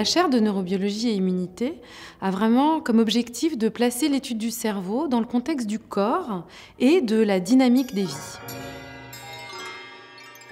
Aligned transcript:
La 0.00 0.04
chaire 0.04 0.30
de 0.30 0.38
neurobiologie 0.38 1.10
et 1.10 1.14
immunité 1.14 1.80
a 2.22 2.30
vraiment 2.30 2.80
comme 2.80 3.00
objectif 3.00 3.58
de 3.58 3.68
placer 3.68 4.08
l'étude 4.08 4.38
du 4.38 4.50
cerveau 4.50 5.08
dans 5.08 5.20
le 5.20 5.26
contexte 5.26 5.66
du 5.66 5.78
corps 5.78 6.46
et 6.78 7.00
de 7.00 7.20
la 7.20 7.38
dynamique 7.38 7.92
des 7.92 8.04
vies. 8.04 8.69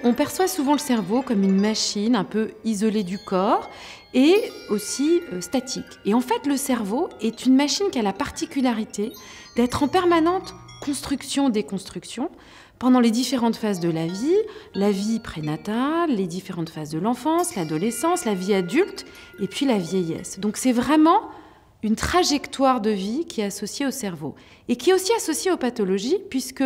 On 0.01 0.13
perçoit 0.13 0.47
souvent 0.47 0.71
le 0.73 0.79
cerveau 0.79 1.21
comme 1.21 1.43
une 1.43 1.59
machine 1.59 2.15
un 2.15 2.23
peu 2.23 2.51
isolée 2.63 3.03
du 3.03 3.17
corps 3.17 3.69
et 4.13 4.35
aussi 4.69 5.19
euh, 5.33 5.41
statique. 5.41 5.99
Et 6.05 6.13
en 6.13 6.21
fait, 6.21 6.47
le 6.47 6.55
cerveau 6.55 7.09
est 7.19 7.45
une 7.45 7.55
machine 7.55 7.87
qui 7.91 7.99
a 7.99 8.01
la 8.01 8.13
particularité 8.13 9.11
d'être 9.57 9.83
en 9.83 9.89
permanente 9.89 10.55
construction-déconstruction 10.81 12.29
pendant 12.79 13.01
les 13.01 13.11
différentes 13.11 13.57
phases 13.57 13.81
de 13.81 13.89
la 13.89 14.07
vie, 14.07 14.37
la 14.73 14.89
vie 14.89 15.19
prénatale, 15.19 16.11
les 16.11 16.27
différentes 16.27 16.69
phases 16.69 16.91
de 16.91 16.99
l'enfance, 16.99 17.55
l'adolescence, 17.55 18.23
la 18.23 18.33
vie 18.33 18.53
adulte 18.53 19.05
et 19.41 19.47
puis 19.47 19.65
la 19.65 19.77
vieillesse. 19.77 20.39
Donc 20.39 20.55
c'est 20.55 20.71
vraiment 20.71 21.23
une 21.83 21.97
trajectoire 21.97 22.79
de 22.79 22.89
vie 22.89 23.25
qui 23.25 23.41
est 23.41 23.45
associée 23.45 23.85
au 23.85 23.91
cerveau 23.91 24.35
et 24.69 24.77
qui 24.77 24.91
est 24.91 24.93
aussi 24.93 25.11
associée 25.13 25.51
aux 25.51 25.57
pathologies 25.57 26.19
puisque 26.29 26.63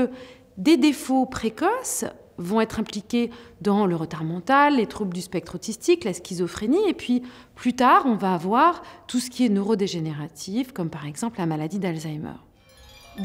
des 0.58 0.77
défauts 0.77 1.26
précoces 1.26 2.05
vont 2.38 2.62
être 2.62 2.80
impliqués 2.80 3.30
dans 3.62 3.86
le 3.86 3.96
retard 3.96 4.23
mental, 4.23 4.78
les 4.78 4.88
troubles 4.88 5.14
du 5.14 5.22
spectre 5.22 5.55
autistique, 5.55 6.04
la 6.04 6.14
schizophrénie, 6.14 6.88
et 6.88 6.94
puis 6.94 7.22
plus 7.55 7.74
tard, 7.74 8.04
on 8.05 8.16
va 8.16 8.34
avoir 8.34 8.84
tout 9.08 9.20
ce 9.20 9.30
qui 9.30 9.46
est 9.46 9.50
neurodégénératif, 9.50 10.72
comme 10.72 10.90
par 10.90 11.05
exemple 11.05 11.40
la 11.40 11.46
maladie 11.46 11.80
d'Alzheimer. 11.80 12.36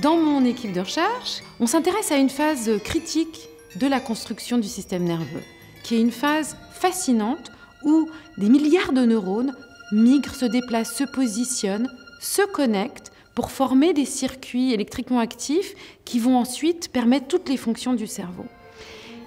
Dans 0.02 0.16
mon 0.16 0.45
équipe 0.45 0.73
de 0.73 0.80
recherche, 0.80 1.43
on 1.61 1.66
s'intéresse 1.66 2.13
à 2.13 2.16
une 2.16 2.29
phase 2.29 2.71
critique 2.85 3.49
de 3.77 3.87
la 3.87 4.01
construction 4.01 4.59
du 4.59 4.69
système 4.69 5.05
nerveux, 5.05 5.43
qui 5.82 5.97
est 5.97 6.01
une 6.01 6.10
phase 6.10 6.57
fascinante 6.73 7.51
où 7.85 8.09
des 8.37 8.49
milliards 8.49 8.93
de 8.93 9.04
neurones 9.04 9.54
migrent, 9.93 10.35
se 10.35 10.45
déplacent, 10.45 10.95
se 10.95 11.04
positionnent, 11.04 11.88
se 12.21 12.43
connectent 12.52 13.13
pour 13.35 13.51
former 13.51 13.95
des 13.95 14.04
circuits 14.04 14.73
électriquement 14.73 15.21
actifs 15.21 15.75
qui 16.04 16.19
vont 16.19 16.37
ensuite 16.37 16.91
permettre 16.93 17.29
toutes 17.29 17.49
les 17.49 17.57
fonctions 17.57 17.95
du 17.95 18.07
cerveau. 18.07 18.45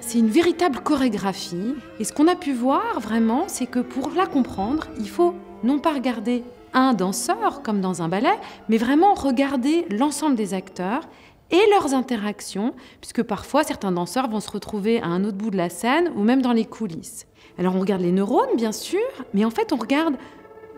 C'est 0.01 0.17
une 0.17 0.29
véritable 0.29 0.79
chorégraphie. 0.79 1.75
Et 1.99 2.03
ce 2.03 2.11
qu'on 2.11 2.27
a 2.27 2.35
pu 2.35 2.53
voir 2.53 2.99
vraiment, 2.99 3.43
c'est 3.47 3.67
que 3.67 3.79
pour 3.79 4.09
la 4.15 4.25
comprendre, 4.25 4.87
il 4.99 5.07
faut 5.07 5.35
non 5.63 5.77
pas 5.77 5.93
regarder 5.93 6.43
un 6.73 6.93
danseur 6.93 7.61
comme 7.61 7.81
dans 7.81 8.01
un 8.01 8.09
ballet, 8.09 8.37
mais 8.67 8.77
vraiment 8.77 9.13
regarder 9.13 9.85
l'ensemble 9.91 10.35
des 10.35 10.55
acteurs 10.55 11.07
et 11.51 11.61
leurs 11.69 11.93
interactions, 11.93 12.73
puisque 12.99 13.21
parfois 13.21 13.63
certains 13.63 13.91
danseurs 13.91 14.27
vont 14.27 14.39
se 14.39 14.49
retrouver 14.49 14.99
à 15.01 15.05
un 15.05 15.23
autre 15.23 15.37
bout 15.37 15.51
de 15.51 15.57
la 15.57 15.69
scène 15.69 16.11
ou 16.15 16.23
même 16.23 16.41
dans 16.41 16.53
les 16.53 16.65
coulisses. 16.65 17.27
Alors 17.59 17.75
on 17.75 17.81
regarde 17.81 18.01
les 18.01 18.11
neurones, 18.11 18.55
bien 18.55 18.71
sûr, 18.71 18.99
mais 19.33 19.45
en 19.45 19.51
fait 19.51 19.71
on 19.71 19.77
regarde 19.77 20.15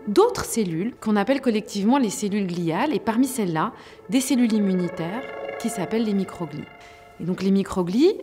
d'autres 0.06 0.44
cellules 0.44 0.94
qu'on 1.00 1.16
appelle 1.16 1.40
collectivement 1.40 1.96
les 1.96 2.10
cellules 2.10 2.46
gliales, 2.46 2.94
et 2.94 3.00
parmi 3.00 3.26
celles-là, 3.26 3.72
des 4.10 4.20
cellules 4.20 4.52
immunitaires 4.52 5.22
qui 5.60 5.70
s'appellent 5.70 6.04
les 6.04 6.12
microglies. 6.12 6.66
Et 7.20 7.24
donc 7.24 7.42
les 7.42 7.52
microglies, 7.52 8.14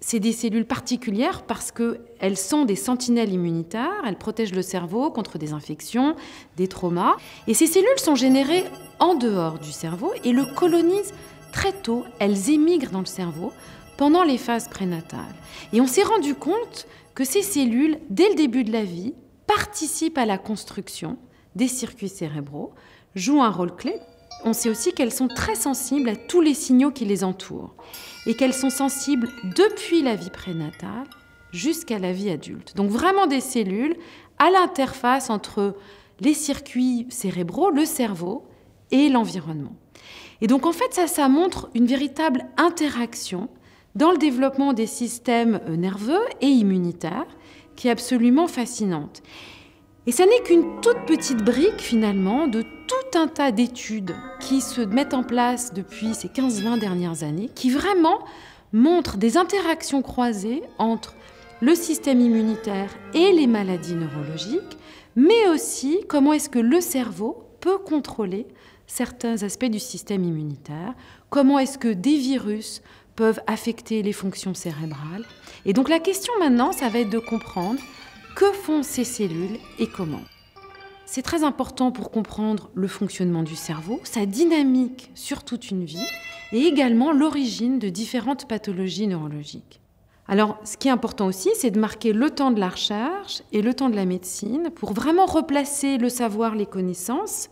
c'est 0.00 0.20
des 0.20 0.32
cellules 0.32 0.66
particulières 0.66 1.42
parce 1.42 1.72
qu'elles 1.72 2.36
sont 2.36 2.64
des 2.64 2.76
sentinelles 2.76 3.32
immunitaires, 3.32 4.02
elles 4.06 4.18
protègent 4.18 4.54
le 4.54 4.62
cerveau 4.62 5.10
contre 5.10 5.38
des 5.38 5.52
infections, 5.52 6.14
des 6.56 6.68
traumas. 6.68 7.16
Et 7.46 7.54
ces 7.54 7.66
cellules 7.66 7.98
sont 7.98 8.14
générées 8.14 8.64
en 9.00 9.14
dehors 9.14 9.58
du 9.58 9.72
cerveau 9.72 10.12
et 10.24 10.32
le 10.32 10.44
colonisent 10.44 11.14
très 11.52 11.72
tôt. 11.72 12.04
Elles 12.20 12.50
émigrent 12.50 12.92
dans 12.92 13.00
le 13.00 13.06
cerveau 13.06 13.52
pendant 13.96 14.22
les 14.22 14.38
phases 14.38 14.68
prénatales. 14.68 15.34
Et 15.72 15.80
on 15.80 15.86
s'est 15.86 16.04
rendu 16.04 16.34
compte 16.34 16.86
que 17.14 17.24
ces 17.24 17.42
cellules, 17.42 17.98
dès 18.10 18.28
le 18.28 18.36
début 18.36 18.62
de 18.62 18.72
la 18.72 18.84
vie, 18.84 19.14
participent 19.48 20.18
à 20.18 20.26
la 20.26 20.38
construction 20.38 21.18
des 21.56 21.66
circuits 21.66 22.08
cérébraux, 22.08 22.72
jouent 23.16 23.42
un 23.42 23.50
rôle 23.50 23.74
clé 23.74 23.94
on 24.44 24.52
sait 24.52 24.68
aussi 24.68 24.92
qu'elles 24.92 25.12
sont 25.12 25.28
très 25.28 25.54
sensibles 25.54 26.08
à 26.08 26.16
tous 26.16 26.40
les 26.40 26.54
signaux 26.54 26.90
qui 26.90 27.04
les 27.04 27.24
entourent 27.24 27.74
et 28.26 28.34
qu'elles 28.34 28.54
sont 28.54 28.70
sensibles 28.70 29.28
depuis 29.56 30.02
la 30.02 30.14
vie 30.14 30.30
prénatale 30.30 31.06
jusqu'à 31.52 31.98
la 31.98 32.12
vie 32.12 32.30
adulte. 32.30 32.76
Donc 32.76 32.90
vraiment 32.90 33.26
des 33.26 33.40
cellules 33.40 33.96
à 34.38 34.50
l'interface 34.50 35.30
entre 35.30 35.74
les 36.20 36.34
circuits 36.34 37.06
cérébraux, 37.08 37.70
le 37.70 37.84
cerveau 37.84 38.44
et 38.90 39.08
l'environnement. 39.08 39.76
Et 40.40 40.46
donc 40.46 40.66
en 40.66 40.72
fait 40.72 40.92
ça, 40.92 41.06
ça 41.06 41.28
montre 41.28 41.68
une 41.74 41.86
véritable 41.86 42.46
interaction 42.56 43.48
dans 43.94 44.12
le 44.12 44.18
développement 44.18 44.72
des 44.72 44.86
systèmes 44.86 45.60
nerveux 45.68 46.24
et 46.40 46.46
immunitaires 46.46 47.26
qui 47.74 47.88
est 47.88 47.92
absolument 47.92 48.46
fascinante. 48.46 49.22
Et 50.06 50.12
ça 50.12 50.24
n'est 50.24 50.42
qu'une 50.42 50.80
toute 50.80 51.04
petite 51.06 51.44
brique 51.44 51.80
finalement 51.80 52.46
de 52.46 52.64
tout 52.88 53.18
un 53.18 53.28
tas 53.28 53.52
d'études 53.52 54.16
qui 54.40 54.60
se 54.60 54.80
mettent 54.80 55.14
en 55.14 55.22
place 55.22 55.72
depuis 55.72 56.14
ces 56.14 56.28
15-20 56.28 56.78
dernières 56.78 57.22
années, 57.22 57.50
qui 57.54 57.70
vraiment 57.70 58.18
montrent 58.72 59.18
des 59.18 59.36
interactions 59.36 60.02
croisées 60.02 60.62
entre 60.78 61.14
le 61.60 61.74
système 61.74 62.20
immunitaire 62.20 62.90
et 63.14 63.32
les 63.32 63.46
maladies 63.46 63.94
neurologiques, 63.94 64.78
mais 65.16 65.48
aussi 65.48 66.00
comment 66.08 66.32
est-ce 66.32 66.48
que 66.48 66.58
le 66.58 66.80
cerveau 66.80 67.44
peut 67.60 67.78
contrôler 67.78 68.46
certains 68.86 69.42
aspects 69.42 69.66
du 69.66 69.80
système 69.80 70.24
immunitaire, 70.24 70.94
comment 71.30 71.58
est-ce 71.58 71.78
que 71.78 71.88
des 71.88 72.16
virus 72.16 72.82
peuvent 73.16 73.40
affecter 73.46 74.02
les 74.02 74.12
fonctions 74.12 74.54
cérébrales. 74.54 75.24
Et 75.66 75.72
donc 75.72 75.88
la 75.88 75.98
question 75.98 76.32
maintenant, 76.38 76.72
ça 76.72 76.88
va 76.88 77.00
être 77.00 77.10
de 77.10 77.18
comprendre 77.18 77.80
que 78.36 78.50
font 78.52 78.82
ces 78.82 79.04
cellules 79.04 79.58
et 79.78 79.88
comment 79.88 80.22
C'est 81.10 81.22
très 81.22 81.42
important 81.42 81.90
pour 81.90 82.10
comprendre 82.10 82.68
le 82.74 82.86
fonctionnement 82.86 83.42
du 83.42 83.56
cerveau, 83.56 83.98
sa 84.04 84.26
dynamique 84.26 85.10
sur 85.14 85.42
toute 85.42 85.70
une 85.70 85.86
vie 85.86 86.06
et 86.52 86.66
également 86.66 87.12
l'origine 87.12 87.78
de 87.78 87.88
différentes 87.88 88.46
pathologies 88.46 89.06
neurologiques. 89.06 89.80
Alors, 90.28 90.58
ce 90.64 90.76
qui 90.76 90.88
est 90.88 90.90
important 90.90 91.26
aussi, 91.26 91.48
c'est 91.54 91.70
de 91.70 91.80
marquer 91.80 92.12
le 92.12 92.28
temps 92.28 92.50
de 92.50 92.60
la 92.60 92.68
recherche 92.68 93.42
et 93.52 93.62
le 93.62 93.72
temps 93.72 93.88
de 93.88 93.96
la 93.96 94.04
médecine 94.04 94.68
pour 94.74 94.92
vraiment 94.92 95.24
replacer 95.24 95.96
le 95.96 96.10
savoir, 96.10 96.54
les 96.54 96.66
connaissances 96.66 97.48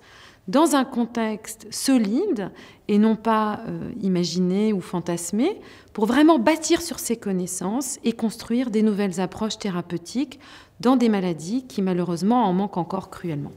dans 0.48 0.76
un 0.76 0.84
contexte 0.84 1.66
solide 1.70 2.50
et 2.88 2.98
non 2.98 3.16
pas 3.16 3.60
euh, 3.66 3.90
imaginé 4.00 4.72
ou 4.72 4.80
fantasmé, 4.80 5.60
pour 5.92 6.06
vraiment 6.06 6.38
bâtir 6.38 6.82
sur 6.82 6.98
ces 6.98 7.16
connaissances 7.16 7.98
et 8.04 8.12
construire 8.12 8.70
des 8.70 8.82
nouvelles 8.82 9.20
approches 9.20 9.58
thérapeutiques 9.58 10.38
dans 10.80 10.96
des 10.96 11.08
maladies 11.08 11.66
qui 11.66 11.82
malheureusement 11.82 12.44
en 12.44 12.52
manquent 12.52 12.76
encore 12.76 13.10
cruellement. 13.10 13.52